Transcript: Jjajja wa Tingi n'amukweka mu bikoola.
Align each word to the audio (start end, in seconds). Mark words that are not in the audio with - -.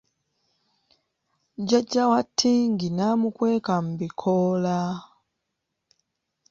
Jjajja 1.61 2.03
wa 2.11 2.21
Tingi 2.39 2.87
n'amukweka 2.91 3.73
mu 3.85 3.91
bikoola. 3.99 4.77